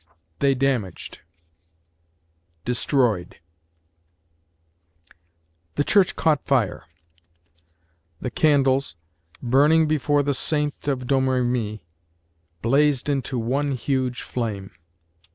THEY 0.39 0.55
damaged. 0.55 1.19
DESTROYED 2.65 3.39
THE 5.75 5.83
church 5.83 6.15
caught 6.15 6.43
fire. 6.43 6.85
The 8.19 8.31
candles, 8.31 8.95
burning 9.43 9.87
before 9.87 10.23
the 10.23 10.33
Saint 10.33 10.87
of 10.87 11.05
Domremy, 11.05 11.83
blazed 12.63 13.09
into 13.09 13.37
one 13.37 13.73
huge 13.73 14.23
flame. 14.23 14.71